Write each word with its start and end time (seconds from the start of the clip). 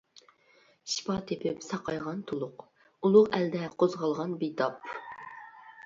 شىپا 0.93 1.17
تېپىپ 1.31 1.59
ساقايغان 1.67 2.25
تۇلۇق، 2.33 2.67
ئۇلۇغ 3.05 3.31
ئەلدە 3.41 3.65
قوزغالغان 3.83 4.37
بىتاپ. 4.43 4.95